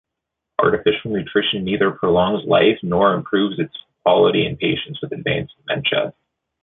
Artificial 0.57 1.11
nutrition 1.11 1.63
neither 1.63 1.91
prolongs 1.91 2.43
life 2.47 2.79
nor 2.81 3.13
improves 3.13 3.59
its 3.59 3.77
quality 4.03 4.47
in 4.47 4.57
patients 4.57 4.99
with 4.99 5.11
advanced 5.11 5.53
dementia. 5.67 6.15